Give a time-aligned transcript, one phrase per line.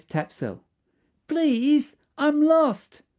[0.09, 0.63] TAPSELL
[1.27, 3.03] "Please, I'm lost."